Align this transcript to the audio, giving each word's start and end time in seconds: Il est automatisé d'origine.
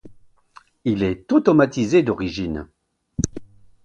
Il 0.83 1.03
est 1.03 1.31
automatisé 1.31 2.01
d'origine. 2.01 2.67